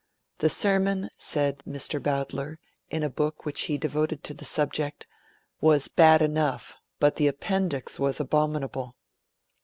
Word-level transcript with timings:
'The 0.39 0.49
sermon,' 0.49 1.11
said 1.15 1.59
Mr 1.59 2.01
Bowdler, 2.01 2.57
in 2.89 3.03
a 3.03 3.07
book 3.09 3.45
which 3.45 3.65
he 3.69 3.77
devoted 3.77 4.23
to 4.23 4.33
the 4.33 4.45
subject, 4.45 5.05
'was 5.59 5.87
bad 5.89 6.23
enough, 6.23 6.75
but 6.97 7.17
the 7.17 7.27
appendix 7.27 7.99
was 7.99 8.19
abominable.' 8.19 8.95